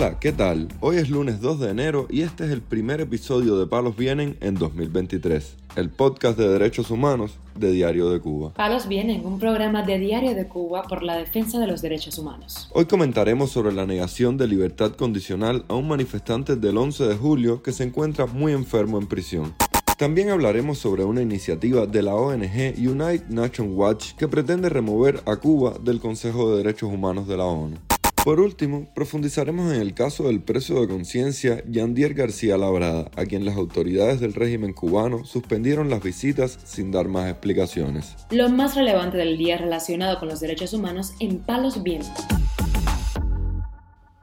Hola, 0.00 0.20
¿qué 0.20 0.30
tal? 0.30 0.68
Hoy 0.78 0.98
es 0.98 1.10
lunes 1.10 1.40
2 1.40 1.58
de 1.58 1.70
enero 1.70 2.06
y 2.08 2.20
este 2.22 2.44
es 2.44 2.52
el 2.52 2.62
primer 2.62 3.00
episodio 3.00 3.58
de 3.58 3.66
Palos 3.66 3.96
Vienen 3.96 4.36
en 4.40 4.54
2023, 4.54 5.56
el 5.74 5.90
podcast 5.90 6.38
de 6.38 6.48
derechos 6.48 6.92
humanos 6.92 7.36
de 7.56 7.72
Diario 7.72 8.08
de 8.08 8.20
Cuba. 8.20 8.54
Palos 8.54 8.86
Vienen, 8.86 9.26
un 9.26 9.40
programa 9.40 9.82
de 9.82 9.98
Diario 9.98 10.36
de 10.36 10.46
Cuba 10.46 10.84
por 10.84 11.02
la 11.02 11.16
defensa 11.16 11.58
de 11.58 11.66
los 11.66 11.82
derechos 11.82 12.16
humanos. 12.16 12.70
Hoy 12.74 12.84
comentaremos 12.84 13.50
sobre 13.50 13.72
la 13.72 13.86
negación 13.86 14.36
de 14.36 14.46
libertad 14.46 14.92
condicional 14.92 15.64
a 15.66 15.74
un 15.74 15.88
manifestante 15.88 16.54
del 16.54 16.78
11 16.78 17.08
de 17.08 17.16
julio 17.16 17.64
que 17.64 17.72
se 17.72 17.82
encuentra 17.82 18.26
muy 18.26 18.52
enfermo 18.52 18.98
en 19.00 19.08
prisión. 19.08 19.52
También 19.98 20.30
hablaremos 20.30 20.78
sobre 20.78 21.02
una 21.02 21.22
iniciativa 21.22 21.86
de 21.86 22.02
la 22.02 22.14
ONG 22.14 22.76
United 22.78 23.30
Nations 23.30 23.72
Watch 23.74 24.12
que 24.12 24.28
pretende 24.28 24.68
remover 24.68 25.24
a 25.26 25.34
Cuba 25.34 25.74
del 25.82 25.98
Consejo 25.98 26.52
de 26.52 26.58
Derechos 26.58 26.88
Humanos 26.88 27.26
de 27.26 27.36
la 27.36 27.46
ONU. 27.46 27.87
Por 28.24 28.40
último, 28.40 28.86
profundizaremos 28.94 29.72
en 29.72 29.80
el 29.80 29.94
caso 29.94 30.24
del 30.24 30.40
preso 30.40 30.80
de 30.80 30.88
conciencia 30.88 31.62
Yandier 31.66 32.14
García 32.14 32.58
Labrada, 32.58 33.10
a 33.16 33.24
quien 33.24 33.44
las 33.44 33.56
autoridades 33.56 34.20
del 34.20 34.34
régimen 34.34 34.72
cubano 34.74 35.24
suspendieron 35.24 35.88
las 35.88 36.02
visitas 36.02 36.58
sin 36.64 36.90
dar 36.90 37.08
más 37.08 37.30
explicaciones. 37.30 38.16
Lo 38.30 38.50
más 38.50 38.74
relevante 38.74 39.16
del 39.16 39.38
día 39.38 39.56
relacionado 39.56 40.18
con 40.18 40.28
los 40.28 40.40
derechos 40.40 40.72
humanos 40.72 41.12
en 41.20 41.38
Palos 41.38 41.82
Vientos. 41.82 42.24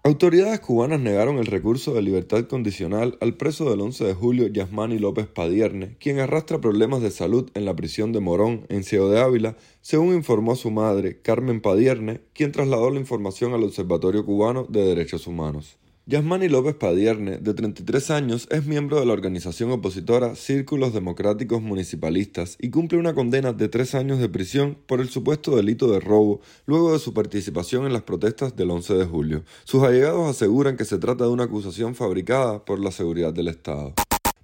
Autoridades 0.08 0.60
cubanas 0.60 1.00
negaron 1.00 1.40
el 1.40 1.48
recurso 1.48 1.96
de 1.96 2.04
libertad 2.04 2.46
condicional 2.46 3.18
al 3.22 3.38
preso 3.38 3.68
del 3.72 3.82
11 3.82 4.04
de 4.04 4.14
julio 4.14 4.46
Yasmani 4.46 5.00
López 5.00 5.26
Padierne, 5.26 5.98
quien 6.00 6.20
arrastra 6.20 6.62
problemas 6.62 7.02
de 7.02 7.10
salud 7.10 7.50
en 7.56 7.66
la 7.66 7.76
prisión 7.76 8.12
de 8.12 8.20
Morón, 8.20 8.68
en 8.70 8.84
Ciego 8.84 9.10
de 9.10 9.20
Ávila, 9.20 9.58
según 9.82 10.14
informó 10.14 10.56
su 10.56 10.70
madre, 10.70 11.22
Carmen 11.24 11.60
Padierne, 11.60 12.22
quien 12.34 12.52
trasladó 12.52 12.92
la 12.92 13.00
información 13.00 13.56
al 13.56 13.64
Observatorio 13.64 14.24
Cubano 14.24 14.68
de 14.70 14.86
Derechos 14.86 15.26
Humanos. 15.26 15.80
Yasmani 16.08 16.50
López 16.50 16.76
Padierne, 16.76 17.40
de 17.40 17.56
33 17.56 18.12
años, 18.12 18.48
es 18.52 18.68
miembro 18.68 19.00
de 19.00 19.08
la 19.08 19.14
organización 19.14 19.72
opositora 19.72 20.36
Círculos 20.36 20.94
Democráticos 20.94 21.64
Municipalistas 21.64 22.58
y 22.62 22.70
cumple 22.70 23.00
una 23.00 23.16
condena 23.16 23.54
de 23.54 23.70
tres 23.70 23.96
años 23.96 24.20
de 24.20 24.30
prisión 24.30 24.78
por 24.86 25.02
el 25.02 25.10
supuesto 25.10 25.56
delito 25.56 25.92
de 25.92 26.00
robo 26.00 26.42
luego 26.68 26.94
de 26.94 27.00
su 27.00 27.16
participación 27.16 27.88
en 27.88 27.94
las 27.94 28.04
protestas 28.04 28.56
del 28.56 28.70
11 28.70 28.94
de 28.94 29.06
julio. 29.06 29.44
Sus 29.64 29.82
allegados 29.82 30.30
aseguran 30.30 30.78
que 30.78 30.86
se 30.86 31.00
trata 31.00 31.24
de 31.24 31.32
una 31.32 31.46
acusación 31.46 31.96
fabricada 31.96 32.64
por 32.66 32.80
la 32.80 32.92
seguridad 32.92 33.34
del 33.34 33.48
Estado. 33.48 33.96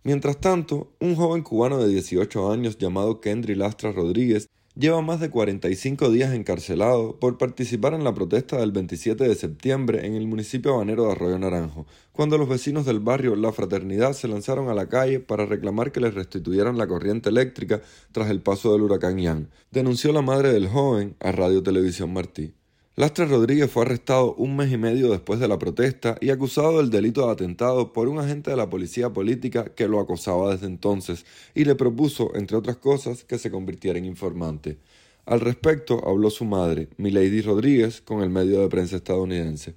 Mientras 0.04 0.42
tanto, 0.42 0.92
un 1.00 1.16
joven 1.16 1.44
cubano 1.44 1.78
de 1.78 1.90
18 1.90 2.52
años 2.52 2.80
llamado 2.80 3.22
Kendry 3.22 3.54
Lastra 3.54 3.92
Rodríguez 3.92 4.50
lleva 4.76 5.02
más 5.02 5.20
de 5.20 5.30
45 5.30 6.10
días 6.12 6.34
encarcelado 6.34 7.20
por 7.20 7.38
participar 7.38 7.94
en 7.94 8.04
la 8.04 8.14
protesta 8.14 8.58
del 8.58 8.72
27 8.72 9.28
de 9.28 9.36
septiembre 9.36 10.06
en 10.06 10.16
el 10.16 10.28
municipio 10.28 10.74
habanero 10.74 11.06
de 11.06 11.12
Arroyo 11.12 11.38
Naranjo, 11.40 11.86
cuando 12.12 12.38
los 12.38 12.48
vecinos 12.48 12.86
del 12.86 13.00
barrio 13.00 13.36
La 13.36 13.52
Fraternidad 13.52 14.14
se 14.14 14.28
lanzaron 14.28 14.70
a 14.70 14.74
la 14.74 14.88
calle 14.88 15.20
para 15.20 15.46
reclamar 15.46 15.92
que 15.92 16.00
les 16.00 16.14
restituyeran 16.14 16.78
la 16.78 16.88
corriente 16.88 17.30
eléctrica 17.30 17.82
tras 18.12 18.30
el 18.30 18.42
paso 18.42 18.72
del 18.72 18.84
huracán 18.84 19.20
Ian, 19.20 19.50
denunció 19.72 20.14
la 20.14 20.22
madre 20.22 20.54
del 20.54 20.68
joven 20.68 21.16
a 21.20 21.32
Radio 21.32 21.64
Televisión 21.64 22.14
Martí. 22.14 22.54
Lastre 22.98 23.26
Rodríguez 23.26 23.72
fue 23.72 23.84
arrestado 23.84 24.36
un 24.36 24.58
mes 24.58 24.70
y 24.70 24.78
medio 24.78 25.10
después 25.10 25.40
de 25.40 25.48
la 25.48 25.58
protesta 25.58 26.18
y 26.20 26.30
acusado 26.30 26.80
del 26.80 26.90
delito 26.90 27.26
de 27.26 27.32
atentado 27.32 27.94
por 27.94 28.10
un 28.10 28.20
agente 28.20 28.52
de 28.52 28.58
la 28.58 28.70
policía 28.70 29.12
política 29.12 29.64
que 29.74 29.88
lo 29.88 30.02
acosaba 30.02 30.52
desde 30.52 30.68
entonces 30.68 31.26
y 31.56 31.64
le 31.64 31.76
propuso, 31.76 32.36
entre 32.36 32.58
otras 32.58 32.76
cosas, 32.76 33.24
que 33.24 33.38
se 33.38 33.50
convirtiera 33.50 33.98
en 33.98 34.04
informante. 34.04 34.78
Al 35.26 35.40
respecto 35.40 36.06
habló 36.06 36.30
su 36.30 36.44
madre, 36.44 36.90
Milady 36.98 37.42
Rodríguez, 37.42 38.02
con 38.02 38.22
el 38.24 38.30
medio 38.30 38.60
de 38.60 38.68
prensa 38.68 38.98
estadounidense. 38.98 39.76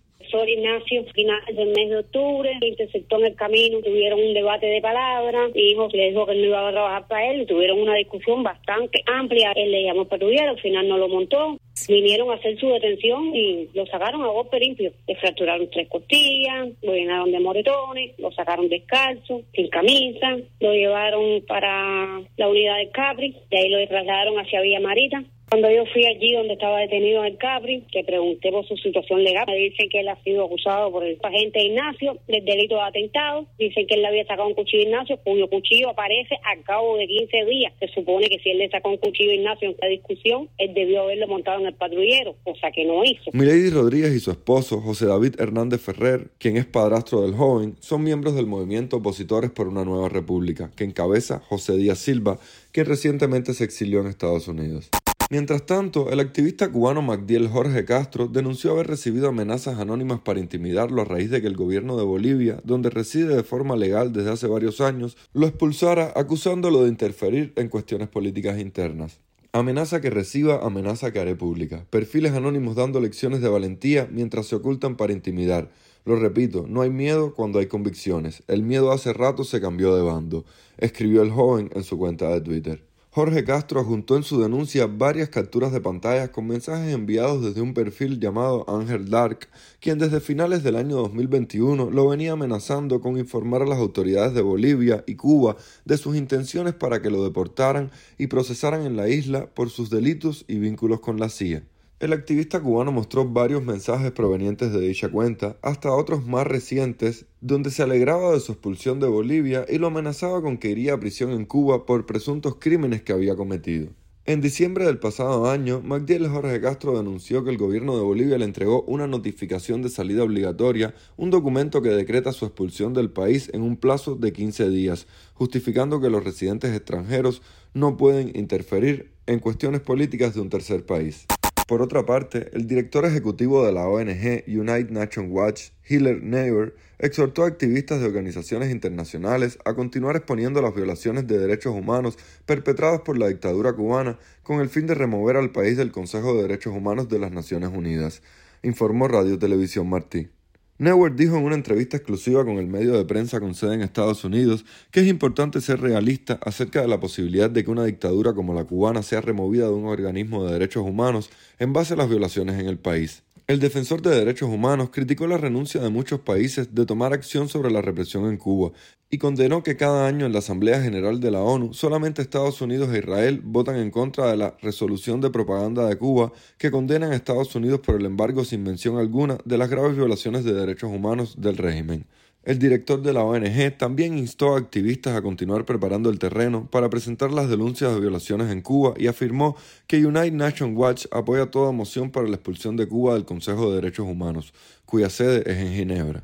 Profesor 0.55 0.59
Ignacio, 0.59 1.05
final 1.13 1.41
del 1.55 1.69
mes 1.69 1.91
de 1.91 1.99
octubre, 1.99 2.59
interceptó 2.61 3.19
en 3.19 3.27
el 3.27 3.35
camino, 3.35 3.81
tuvieron 3.81 4.21
un 4.21 4.35
debate 4.35 4.67
de 4.67 4.81
palabras, 4.81 5.51
hijo 5.55 5.89
le 5.93 6.11
dijo 6.11 6.27
que 6.27 6.35
no 6.35 6.45
iba 6.45 6.69
a 6.69 6.73
trabajar 6.73 7.09
para 7.09 7.31
él 7.31 7.47
tuvieron 7.47 7.81
una 7.81 7.95
discusión 7.95 8.43
bastante 8.43 9.03
amplia. 9.07 9.53
Él 9.57 9.71
le 9.71 9.85
llamó 9.85 10.05
patrullero, 10.07 10.51
al 10.51 10.61
final 10.61 10.89
no 10.89 10.99
lo 10.99 11.09
montó. 11.09 11.59
Vinieron 11.89 12.31
a 12.31 12.35
hacer 12.35 12.59
su 12.59 12.69
detención 12.69 13.35
y 13.35 13.69
lo 13.75 13.85
sacaron 13.87 14.23
a 14.23 14.29
golpe 14.29 14.59
limpio. 14.61 14.93
Le 15.07 15.17
fracturaron 15.17 15.69
tres 15.71 15.89
costillas, 15.89 16.69
lo 16.83 16.95
llenaron 16.95 17.33
de 17.33 17.41
moretones, 17.41 18.19
lo 18.19 18.31
sacaron 18.33 18.69
descalzo, 18.69 19.43
sin 19.53 19.69
camisa, 19.69 20.39
lo 20.61 20.73
llevaron 20.73 21.43
para 21.47 22.23
la 22.37 22.49
unidad 22.49 22.79
de 22.79 22.91
Capri, 22.91 23.37
de 23.51 23.59
ahí 23.59 23.69
lo 23.69 23.87
trasladaron 23.89 24.39
hacia 24.39 24.61
Villa 24.61 24.81
Marita. 24.81 25.25
Cuando 25.55 25.71
yo 25.71 25.85
fui 25.93 26.05
allí 26.05 26.33
donde 26.33 26.55
estaba 26.55 26.81
detenido 26.81 27.21
en 27.21 27.31
el 27.31 27.39
Capri, 27.39 27.85
que 27.93 28.03
pregunté 28.03 28.51
por 28.51 28.67
su 28.67 28.77
situación 28.77 29.23
legal, 29.23 29.45
me 29.47 29.55
dicen 29.55 29.89
que 29.89 30.01
él 30.01 30.09
ha 30.09 30.21
sido 30.25 30.47
acusado 30.47 30.91
por 30.91 31.05
el 31.05 31.17
agente 31.23 31.63
Ignacio 31.63 32.19
del 32.27 32.45
delito 32.45 32.75
de 32.75 32.81
atentado. 32.81 33.47
Dicen 33.57 33.87
que 33.87 33.95
él 33.95 34.03
le 34.03 34.09
había 34.09 34.27
sacado 34.27 34.49
un 34.49 34.55
cuchillo 34.55 34.83
a 34.83 34.87
Ignacio, 34.87 35.17
cuyo 35.23 35.49
cuchillo 35.49 35.91
aparece 35.91 36.37
al 36.43 36.65
cabo 36.65 36.97
de 36.97 37.07
15 37.07 37.45
días. 37.45 37.73
Se 37.79 37.87
supone 37.87 38.29
que 38.29 38.41
si 38.41 38.51
él 38.51 38.59
le 38.59 38.69
sacó 38.69 38.89
un 38.89 38.97
cuchillo 38.97 39.31
a 39.31 39.35
Ignacio 39.35 39.69
en 39.69 39.75
esta 39.75 39.87
discusión, 39.87 40.49
él 40.59 40.75
debió 40.75 41.03
haberlo 41.03 41.29
montado 41.29 41.61
en 41.61 41.67
el 41.67 41.75
patrullero, 41.75 42.35
cosa 42.43 42.73
que 42.73 42.85
no 42.85 43.05
hizo. 43.05 43.31
Milady 43.33 43.71
Rodríguez 43.71 44.13
y 44.13 44.19
su 44.19 44.33
esposo, 44.33 44.81
José 44.81 45.07
David 45.07 45.37
Hernández 45.39 45.81
Ferrer, 45.81 46.31
quien 46.39 46.57
es 46.57 46.67
padrastro 46.67 47.21
del 47.21 47.35
joven, 47.35 47.77
son 47.79 48.03
miembros 48.03 48.35
del 48.35 48.47
movimiento 48.47 48.97
Opositores 48.97 49.53
por 49.53 49.69
una 49.69 49.85
Nueva 49.85 50.09
República, 50.09 50.73
que 50.77 50.83
encabeza 50.83 51.39
José 51.39 51.77
Díaz 51.77 52.01
Silva, 52.01 52.41
quien 52.73 52.87
recientemente 52.87 53.55
se 53.55 53.63
exilió 53.63 54.01
en 54.01 54.09
Estados 54.09 54.49
Unidos. 54.49 54.91
Mientras 55.35 55.67
tanto, 55.67 56.13
el 56.13 56.21
activista 56.21 56.71
cubano 56.71 57.03
Magdiel 57.03 57.49
Jorge 57.49 57.85
Castro 57.85 58.29
denunció 58.29 58.71
haber 58.71 58.87
recibido 58.87 59.27
amenazas 59.27 59.81
anónimas 59.81 60.21
para 60.21 60.39
intimidarlo 60.39 61.03
a 61.03 61.05
raíz 61.05 61.29
de 61.29 61.41
que 61.41 61.49
el 61.49 61.57
gobierno 61.57 61.97
de 61.97 62.05
Bolivia, 62.05 62.61
donde 62.63 62.89
reside 62.89 63.35
de 63.35 63.43
forma 63.43 63.75
legal 63.75 64.13
desde 64.13 64.31
hace 64.31 64.47
varios 64.47 64.81
años, 64.81 65.17
lo 65.33 65.49
expulsara 65.49 66.13
acusándolo 66.15 66.85
de 66.85 66.89
interferir 66.89 67.53
en 67.57 67.69
cuestiones 67.69 68.07
políticas 68.07 68.61
internas. 68.61 69.19
Amenaza 69.51 70.01
que 70.01 70.09
reciba, 70.09 70.65
amenaza 70.65 71.13
que 71.13 71.19
haré 71.19 71.35
pública. 71.35 71.85
Perfiles 71.91 72.31
anónimos 72.35 72.77
dando 72.77 73.01
lecciones 73.01 73.41
de 73.41 73.49
valentía 73.49 74.09
mientras 74.13 74.47
se 74.47 74.55
ocultan 74.55 74.97
para 74.97 75.13
intimidar. 75.13 75.69
Lo 76.05 76.15
repito, 76.15 76.67
no 76.69 76.81
hay 76.81 76.91
miedo 76.91 77.35
cuando 77.35 77.59
hay 77.59 77.67
convicciones. 77.67 78.45
El 78.47 78.63
miedo 78.63 78.93
hace 78.93 79.13
rato 79.13 79.43
se 79.43 79.61
cambió 79.61 79.97
de 79.97 80.03
bando, 80.03 80.45
escribió 80.79 81.23
el 81.23 81.33
joven 81.33 81.71
en 81.75 81.83
su 81.83 81.99
cuenta 81.99 82.29
de 82.29 82.41
Twitter. 82.41 82.94
Jorge 83.15 83.45
Castro 83.45 83.79
adjuntó 83.79 84.17
en 84.17 84.25
su 84.25 84.41
denuncia 84.41 84.89
varias 84.89 85.29
capturas 85.29 85.71
de 85.71 85.81
pantallas 85.81 86.31
con 86.31 86.49
mensajes 86.49 86.93
enviados 86.93 87.45
desde 87.45 87.61
un 87.61 87.73
perfil 87.73 88.19
llamado 88.19 88.65
Ángel 88.69 89.09
Dark, 89.09 89.47
quien 89.79 90.01
desde 90.01 90.19
finales 90.19 90.65
del 90.65 90.75
año 90.75 90.97
2021 90.97 91.91
lo 91.93 92.09
venía 92.09 92.33
amenazando 92.33 93.01
con 93.01 93.17
informar 93.17 93.63
a 93.63 93.67
las 93.67 93.79
autoridades 93.79 94.35
de 94.35 94.43
Bolivia 94.43 95.05
y 95.07 95.15
Cuba 95.15 95.57
de 95.85 95.97
sus 95.97 96.17
intenciones 96.17 96.75
para 96.75 97.03
que 97.03 97.11
lo 97.11 97.23
deportaran 97.23 97.93
y 98.19 98.27
procesaran 98.27 98.83
en 98.83 98.97
la 98.97 99.09
isla 99.09 99.47
por 99.47 99.71
sus 99.71 99.91
delitos 99.91 100.45
y 100.49 100.59
vínculos 100.59 100.99
con 100.99 101.21
la 101.21 101.29
CIA. 101.29 101.63
El 102.01 102.13
activista 102.13 102.61
cubano 102.61 102.91
mostró 102.91 103.25
varios 103.25 103.65
mensajes 103.65 104.11
provenientes 104.11 104.73
de 104.73 104.81
dicha 104.81 105.09
cuenta, 105.09 105.57
hasta 105.63 105.93
otros 105.93 106.27
más 106.27 106.45
recientes, 106.45 107.27
donde 107.41 107.71
se 107.71 107.85
alegraba 107.85 108.33
de 108.33 108.41
su 108.41 108.51
expulsión 108.51 108.99
de 108.99 109.07
Bolivia 109.07 109.65
y 109.69 109.79
lo 109.79 109.87
amenazaba 109.87 110.43
con 110.43 110.59
que 110.59 110.71
iría 110.71 110.95
a 110.95 111.01
prisión 111.01 111.31
en 111.31 111.47
Cuba 111.47 111.87
por 111.87 112.05
presuntos 112.05 112.57
crímenes 112.57 113.03
que 113.03 113.13
había 113.13 113.37
cometido. 113.37 113.91
En 114.27 114.41
diciembre 114.41 114.87
del 114.87 114.99
pasado 114.99 115.51
año, 115.51 115.83
Magdiel 115.83 116.27
Jorge 116.29 116.61
Castro 116.61 116.97
denunció 116.97 117.45
que 117.45 117.51
el 117.51 117.59
gobierno 117.59 117.95
de 117.97 118.03
Bolivia 118.03 118.39
le 118.39 118.47
entregó 118.47 118.83
una 118.83 119.07
notificación 119.07 119.83
de 119.83 119.91
salida 119.91 120.25
obligatoria, 120.25 120.95
un 121.17 121.31
documento 121.31 121.81
que 121.81 121.91
decreta 121.91 122.33
su 122.33 122.47
expulsión 122.47 122.93
del 122.93 123.11
país 123.11 123.51
en 123.53 123.63
un 123.63 123.77
plazo 123.77 124.17
de 124.17 124.33
15 124.33 124.69
días, 124.71 125.07
justificando 125.35 126.01
que 126.01 126.11
los 126.11 126.25
residentes 126.25 126.75
extranjeros 126.75 127.41
no 127.73 127.97
pueden 127.99 128.35
interferir 128.35 129.13
en 129.27 129.41
cuestiones 129.41 129.81
políticas 129.81 130.35
de 130.35 130.41
un 130.41 130.49
tercer 130.49 130.87
país. 130.87 131.27
Por 131.67 131.81
otra 131.81 132.05
parte, 132.05 132.51
el 132.53 132.67
director 132.67 133.07
ejecutivo 133.07 133.65
de 133.65 133.73
la 133.73 133.89
ONG 133.89 134.45
United 134.47 134.91
Nations 134.91 135.31
Watch, 135.31 135.71
Hiller 135.89 136.23
Neighbor, 136.23 136.77
exhortó 136.99 137.45
a 137.45 137.47
activistas 137.47 138.01
de 138.01 138.07
organizaciones 138.07 138.71
internacionales 138.71 139.59
a 139.65 139.73
continuar 139.73 140.15
exponiendo 140.15 140.61
las 140.61 140.75
violaciones 140.75 141.27
de 141.27 141.39
derechos 141.39 141.75
humanos 141.75 142.19
perpetradas 142.45 143.01
por 143.01 143.17
la 143.17 143.29
dictadura 143.29 143.73
cubana 143.73 144.19
con 144.43 144.61
el 144.61 144.69
fin 144.69 144.87
de 144.87 144.95
remover 144.95 145.39
al 145.39 145.53
país 145.53 145.79
del 145.79 145.91
Consejo 145.91 146.35
de 146.35 146.43
Derechos 146.43 146.75
Humanos 146.75 147.09
de 147.09 147.19
las 147.19 147.33
Naciones 147.33 147.71
Unidas, 147.73 148.21
informó 148.63 149.09
Radio 149.09 149.39
Televisión 149.39 149.89
Martí. 149.89 150.29
Neuer 150.77 151.15
dijo 151.15 151.37
en 151.37 151.45
una 151.45 151.55
entrevista 151.55 151.97
exclusiva 151.97 152.45
con 152.45 152.59
el 152.59 152.67
medio 152.67 152.95
de 152.95 153.05
prensa 153.05 153.39
con 153.39 153.55
sede 153.55 153.75
en 153.75 153.83
Estados 153.83 154.25
Unidos 154.25 154.65
que 154.91 155.01
es 155.01 155.07
importante 155.07 155.61
ser 155.61 155.81
realista 155.81 156.41
acerca 156.43 156.81
de 156.81 156.89
la 156.89 156.99
posibilidad 156.99 157.49
de 157.49 157.63
que 157.63 157.71
una 157.71 157.85
dictadura 157.85 158.33
como 158.33 158.55
la 158.55 158.65
cubana 158.65 159.05
sea 159.05 159.21
removida 159.21 159.67
de 159.67 159.73
un 159.73 159.87
organismo 159.87 160.45
de 160.45 160.53
derechos 160.55 160.83
humanos 160.85 161.31
en 161.61 161.73
base 161.73 161.95
a 161.95 161.97
las 161.97 162.09
violaciones 162.09 162.59
en 162.59 162.67
el 162.67 162.79
país. 162.79 163.23
El 163.47 163.61
defensor 163.61 164.01
de 164.01 164.09
derechos 164.09 164.49
humanos 164.49 164.89
criticó 164.91 165.27
la 165.27 165.37
renuncia 165.37 165.79
de 165.83 165.91
muchos 165.91 166.21
países 166.21 166.75
de 166.75 166.87
tomar 166.87 167.13
acción 167.13 167.51
sobre 167.51 167.71
la 167.71 167.83
represión 167.83 168.25
en 168.31 168.39
Cuba 168.39 168.73
y 169.11 169.19
condenó 169.19 169.63
que 169.63 169.77
cada 169.77 170.07
año 170.07 170.25
en 170.25 170.33
la 170.33 170.39
Asamblea 170.39 170.81
General 170.81 171.21
de 171.21 171.31
la 171.31 171.43
ONU 171.43 171.75
solamente 171.75 172.23
Estados 172.23 172.63
Unidos 172.63 172.89
e 172.95 173.01
Israel 173.01 173.43
votan 173.45 173.77
en 173.77 173.91
contra 173.91 174.29
de 174.31 174.39
la 174.39 174.57
resolución 174.63 175.21
de 175.21 175.29
propaganda 175.29 175.87
de 175.87 175.99
Cuba 175.99 176.33
que 176.57 176.71
condenan 176.71 177.13
a 177.13 177.17
Estados 177.17 177.55
Unidos 177.55 177.81
por 177.81 177.97
el 177.97 178.07
embargo 178.07 178.47
sin 178.47 178.63
mención 178.63 178.97
alguna 178.97 179.37
de 179.45 179.59
las 179.59 179.69
graves 179.69 179.95
violaciones 179.95 180.45
de 180.45 180.55
derechos 180.55 180.91
humanos 180.91 181.35
del 181.39 181.59
régimen. 181.59 182.07
El 182.45 182.59
director 182.59 183.01
de 183.01 183.15
la 183.15 183.25
ONG 183.25 183.79
también 183.79 184.19
instó 184.19 184.55
a 184.55 184.59
activistas 184.59 185.17
a 185.17 185.23
continuar 185.23 185.65
preparando 185.65 186.11
el 186.11 186.19
terreno 186.19 186.69
para 186.71 186.91
presentar 186.91 187.33
las 187.33 187.49
denuncias 187.49 187.95
de 187.95 188.01
violaciones 188.01 188.51
en 188.51 188.61
Cuba 188.61 188.93
y 188.99 189.07
afirmó 189.07 189.57
que 189.87 190.05
United 190.05 190.35
Nations 190.35 190.77
Watch 190.77 191.07
apoya 191.11 191.51
toda 191.51 191.73
moción 191.73 192.11
para 192.11 192.29
la 192.29 192.35
expulsión 192.35 192.77
de 192.77 192.87
Cuba 192.87 193.15
del 193.15 193.25
Consejo 193.25 193.71
de 193.71 193.77
Derechos 193.77 194.07
Humanos, 194.07 194.53
cuya 194.85 195.09
sede 195.09 195.43
es 195.51 195.57
en 195.57 195.73
Ginebra. 195.73 196.21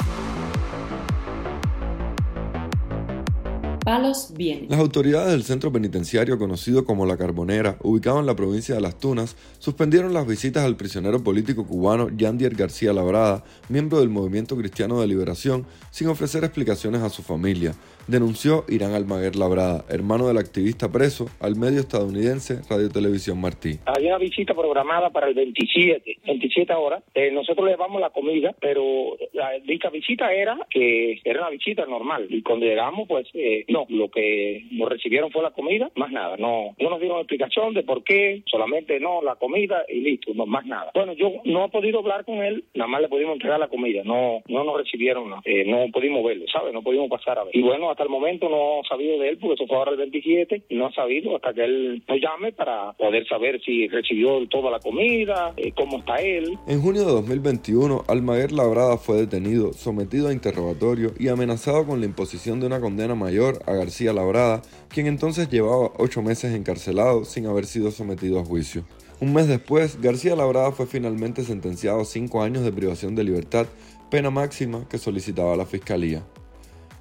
Las 4.68 4.78
autoridades 4.78 5.32
del 5.32 5.42
centro 5.42 5.72
penitenciario 5.72 6.38
conocido 6.38 6.84
como 6.84 7.06
La 7.06 7.16
Carbonera, 7.16 7.76
ubicado 7.82 8.20
en 8.20 8.26
la 8.26 8.36
provincia 8.36 8.74
de 8.74 8.80
Las 8.80 8.98
Tunas, 8.98 9.34
suspendieron 9.58 10.14
las 10.14 10.26
visitas 10.26 10.64
al 10.64 10.76
prisionero 10.76 11.24
político 11.24 11.66
cubano 11.66 12.08
Yandier 12.08 12.54
García 12.54 12.92
Labrada, 12.92 13.42
miembro 13.68 13.98
del 13.98 14.08
Movimiento 14.08 14.56
Cristiano 14.56 15.00
de 15.00 15.08
Liberación, 15.08 15.66
sin 15.90 16.06
ofrecer 16.06 16.44
explicaciones 16.44 17.02
a 17.02 17.10
su 17.10 17.22
familia, 17.22 17.74
denunció 18.10 18.64
Irán 18.68 18.92
Almaguer 18.92 19.36
Labrada, 19.36 19.84
hermano 19.88 20.26
del 20.28 20.38
activista 20.38 20.90
preso, 20.90 21.26
al 21.40 21.56
medio 21.56 21.80
estadounidense 21.80 22.60
Radio 22.68 22.90
Televisión 22.90 23.40
Martí. 23.40 23.78
Hay 23.86 24.06
una 24.06 24.18
visita 24.18 24.54
programada 24.54 25.10
para 25.10 25.28
el 25.28 25.34
27, 25.34 26.18
27 26.26 26.72
horas. 26.74 27.02
Eh, 27.14 27.30
nosotros 27.30 27.66
le 27.66 27.72
llevamos 27.72 28.00
la 28.00 28.10
comida, 28.10 28.54
pero 28.60 29.16
la 29.32 29.52
dicha 29.64 29.90
visita 29.90 30.32
era 30.32 30.58
que 30.68 31.20
era 31.24 31.40
una 31.40 31.50
visita 31.50 31.86
normal. 31.86 32.26
Y 32.28 32.42
cuando 32.42 32.66
llegamos, 32.66 33.06
pues 33.08 33.28
eh, 33.34 33.64
no, 33.68 33.86
lo 33.88 34.10
que 34.10 34.64
nos 34.72 34.88
recibieron 34.88 35.30
fue 35.30 35.42
la 35.42 35.52
comida, 35.52 35.90
más 35.94 36.10
nada. 36.10 36.36
No, 36.36 36.74
no 36.78 36.90
nos 36.90 37.00
dieron 37.00 37.18
explicación 37.18 37.74
de 37.74 37.84
por 37.84 38.02
qué, 38.02 38.42
solamente 38.46 38.98
no, 38.98 39.22
la 39.22 39.36
comida 39.36 39.84
y 39.88 40.00
listo, 40.00 40.32
no 40.34 40.46
más 40.46 40.66
nada. 40.66 40.90
Bueno, 40.94 41.12
yo 41.12 41.30
no 41.44 41.64
he 41.64 41.68
podido 41.68 42.00
hablar 42.00 42.24
con 42.24 42.42
él, 42.42 42.64
nada 42.74 42.88
más 42.88 43.02
le 43.02 43.08
pudimos 43.08 43.34
entregar 43.34 43.60
la 43.60 43.68
comida, 43.68 44.02
no, 44.04 44.42
no 44.48 44.64
nos 44.64 44.76
recibieron, 44.76 45.32
eh, 45.44 45.64
no 45.64 45.86
pudimos 45.92 46.24
verlo, 46.24 46.46
¿sabes? 46.52 46.72
No 46.72 46.82
pudimos 46.82 47.08
pasar 47.08 47.38
a 47.38 47.44
ver. 47.44 47.56
Y 47.56 47.62
bueno, 47.62 47.90
hasta 47.90 47.99
el 48.02 48.08
momento 48.08 48.48
no 48.48 48.80
ha 48.80 48.88
sabido 48.88 49.18
de 49.18 49.28
él 49.28 49.38
porque 49.38 49.54
eso 49.54 49.66
fue 49.66 49.76
ahora 49.76 49.92
el 49.92 49.98
27 49.98 50.64
y 50.68 50.76
no 50.76 50.86
ha 50.86 50.92
sabido 50.92 51.36
hasta 51.36 51.52
que 51.52 51.64
él 51.64 52.02
nos 52.08 52.20
llame 52.20 52.52
para 52.52 52.92
poder 52.92 53.26
saber 53.28 53.60
si 53.64 53.88
recibió 53.88 54.46
toda 54.48 54.70
la 54.70 54.80
comida, 54.80 55.52
eh, 55.56 55.72
cómo 55.72 55.98
está 55.98 56.16
él. 56.16 56.58
En 56.66 56.80
junio 56.80 57.04
de 57.04 57.12
2021, 57.12 58.04
Almaguer 58.08 58.52
Labrada 58.52 58.96
fue 58.96 59.18
detenido, 59.18 59.72
sometido 59.72 60.28
a 60.28 60.32
interrogatorio 60.32 61.12
y 61.18 61.28
amenazado 61.28 61.86
con 61.86 62.00
la 62.00 62.06
imposición 62.06 62.60
de 62.60 62.66
una 62.66 62.80
condena 62.80 63.14
mayor 63.14 63.58
a 63.66 63.72
García 63.72 64.12
Labrada, 64.12 64.62
quien 64.88 65.06
entonces 65.06 65.48
llevaba 65.50 65.92
ocho 65.98 66.22
meses 66.22 66.54
encarcelado 66.54 67.24
sin 67.24 67.46
haber 67.46 67.64
sido 67.66 67.90
sometido 67.90 68.40
a 68.40 68.44
juicio. 68.44 68.84
Un 69.20 69.34
mes 69.34 69.48
después, 69.48 70.00
García 70.00 70.34
Labrada 70.34 70.72
fue 70.72 70.86
finalmente 70.86 71.42
sentenciado 71.42 72.00
a 72.00 72.04
cinco 72.06 72.42
años 72.42 72.64
de 72.64 72.72
privación 72.72 73.14
de 73.14 73.24
libertad, 73.24 73.66
pena 74.10 74.30
máxima 74.30 74.88
que 74.88 74.96
solicitaba 74.96 75.56
la 75.56 75.66
Fiscalía. 75.66 76.24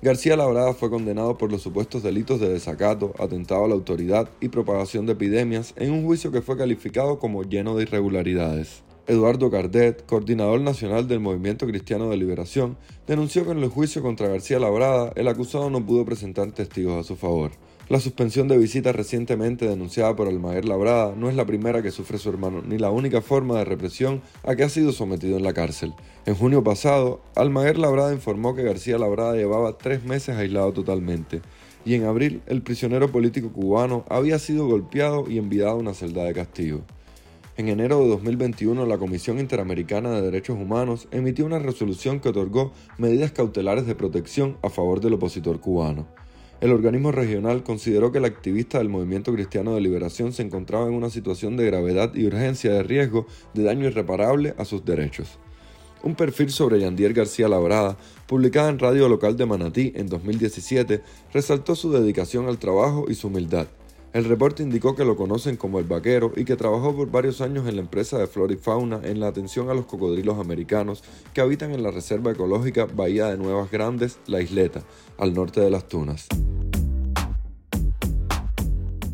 García 0.02 0.38
Labrada 0.38 0.74
fue 0.74 0.90
condenado 0.90 1.38
por 1.38 1.52
los 1.52 1.62
supuestos 1.62 2.04
delitos 2.04 2.40
de 2.40 2.48
desacato, 2.48 3.14
atentado 3.20 3.66
a 3.66 3.68
la 3.68 3.74
autoridad 3.74 4.30
y 4.40 4.48
propagación 4.48 5.06
de 5.06 5.12
epidemias 5.12 5.74
en 5.76 5.92
un 5.92 6.06
juicio 6.06 6.32
que 6.32 6.42
fue 6.42 6.56
calificado 6.56 7.20
como 7.20 7.44
lleno 7.44 7.76
de 7.76 7.84
irregularidades. 7.84 8.82
Eduardo 9.08 9.52
Cardet, 9.52 10.06
coordinador 10.06 10.62
nacional 10.62 11.10
del 11.10 11.20
Movimiento 11.20 11.68
Cristiano 11.68 12.10
de 12.10 12.16
Liberación, 12.16 12.78
denunció 13.08 13.44
que 13.44 13.52
en 13.52 13.60
el 13.60 13.68
juicio 13.68 14.02
contra 14.02 14.30
García 14.30 14.60
Labrada 14.60 15.12
el 15.18 15.28
acusado 15.28 15.70
no 15.70 15.86
pudo 15.86 16.06
presentar 16.06 16.50
testigos 16.54 16.98
a 16.98 17.04
su 17.06 17.18
favor. 17.18 17.52
La 17.90 18.00
suspensión 18.00 18.48
de 18.48 18.56
visitas 18.56 18.96
recientemente 18.96 19.68
denunciada 19.68 20.16
por 20.16 20.28
Almaguer 20.28 20.66
Labrada 20.66 21.16
no 21.16 21.28
es 21.28 21.36
la 21.36 21.48
primera 21.48 21.82
que 21.82 21.90
sufre 21.90 22.20
su 22.20 22.30
hermano, 22.30 22.62
ni 22.62 22.78
la 22.78 22.92
única 22.92 23.20
forma 23.20 23.58
de 23.58 23.66
represión 23.66 24.22
a 24.44 24.56
que 24.56 24.62
ha 24.62 24.70
sido 24.70 24.92
sometido 24.92 25.38
en 25.38 25.44
la 25.44 25.54
cárcel. 25.54 25.96
En 26.28 26.36
junio 26.36 26.64
pasado, 26.64 27.24
Almaguer 27.36 27.80
Labrada 27.80 28.14
informó 28.14 28.54
que 28.54 28.62
García 28.62 29.00
Labrada 29.00 29.34
llevaba 29.34 29.80
tres 29.80 30.04
meses 30.04 30.36
aislado 30.36 30.72
totalmente, 30.72 31.42
y 31.84 31.96
en 31.96 32.06
abril 32.06 32.44
el 32.46 32.62
prisionero 32.62 33.12
político 33.12 33.52
cubano 33.52 34.06
había 34.08 34.38
sido 34.38 34.68
golpeado 34.68 35.28
y 35.28 35.40
enviado 35.40 35.72
a 35.72 35.76
una 35.76 35.96
celda 35.96 36.26
de 36.26 36.36
castigo. 36.36 36.82
En 37.58 37.70
enero 37.70 38.04
de 38.04 38.10
2021, 38.10 38.86
la 38.86 39.00
Comisión 39.00 39.40
Interamericana 39.40 40.12
de 40.12 40.22
Derechos 40.22 40.60
Humanos 40.60 41.08
emitió 41.10 41.44
una 41.44 41.58
resolución 41.58 42.20
que 42.20 42.30
otorgó 42.30 42.72
medidas 43.00 43.32
cautelares 43.32 43.88
de 43.88 43.96
protección 43.96 44.58
a 44.62 44.70
favor 44.70 45.02
del 45.02 45.16
opositor 45.16 45.60
cubano. 45.60 46.19
El 46.62 46.74
organismo 46.74 47.14
regional 47.14 47.64
consideró 47.64 48.12
que 48.12 48.18
el 48.18 48.26
activista 48.26 48.80
del 48.80 48.90
Movimiento 48.90 49.32
Cristiano 49.34 49.76
de 49.76 49.82
Liberación 49.82 50.34
se 50.34 50.44
encontraba 50.44 50.88
en 50.88 50.94
una 50.94 51.10
situación 51.10 51.56
de 51.56 51.66
gravedad 51.66 52.14
y 52.14 52.26
urgencia 52.26 52.74
de 52.74 52.84
riesgo 52.84 53.28
de 53.54 53.64
daño 53.64 53.88
irreparable 53.88 54.56
a 54.58 54.66
sus 54.66 54.84
derechos. 54.84 55.40
Un 56.04 56.16
perfil 56.16 56.50
sobre 56.50 56.82
Yandier 56.82 57.14
García 57.14 57.48
Labrada, 57.48 57.98
publicada 58.28 58.70
en 58.70 58.80
Radio 58.80 59.08
Local 59.08 59.38
de 59.38 59.46
Manatí 59.46 59.94
en 59.96 60.08
2017, 60.08 61.02
resaltó 61.34 61.76
su 61.76 61.94
dedicación 61.94 62.48
al 62.48 62.58
trabajo 62.58 63.06
y 63.08 63.16
su 63.16 63.28
humildad. 63.28 63.68
El 64.12 64.26
reporte 64.26 64.64
indicó 64.64 64.96
que 64.96 65.06
lo 65.06 65.16
conocen 65.16 65.56
como 65.56 65.80
el 65.80 65.86
vaquero 65.86 66.34
y 66.36 66.44
que 66.44 66.56
trabajó 66.56 66.96
por 66.96 67.12
varios 67.12 67.42
años 67.42 67.68
en 67.68 67.76
la 67.76 67.82
empresa 67.82 68.18
de 68.18 68.28
flora 68.28 68.54
y 68.54 68.58
fauna 68.58 69.00
en 69.04 69.20
la 69.20 69.28
atención 69.28 69.70
a 69.70 69.74
los 69.74 69.86
cocodrilos 69.86 70.40
americanos 70.40 71.04
que 71.34 71.42
habitan 71.42 71.72
en 71.72 71.84
la 71.84 71.92
Reserva 71.92 72.32
Ecológica 72.32 72.86
Bahía 72.86 73.28
de 73.28 73.38
Nuevas 73.38 73.70
Grandes, 73.72 74.18
La 74.26 74.42
Isleta, 74.42 74.84
al 75.18 75.34
norte 75.34 75.62
de 75.62 75.70
las 75.70 75.88
Tunas. 75.88 76.28